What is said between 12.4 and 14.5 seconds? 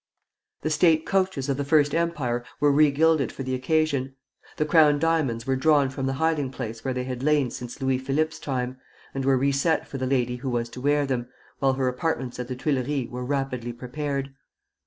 the Tuileries were rapidly prepared.